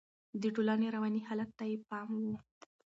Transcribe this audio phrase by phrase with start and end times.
[0.41, 2.31] د ټولنې رواني حالت ته يې پام و.